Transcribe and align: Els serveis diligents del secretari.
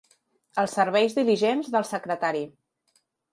Els 0.61 0.71
serveis 0.77 1.17
diligents 1.19 1.69
del 1.77 1.87
secretari. 1.91 2.43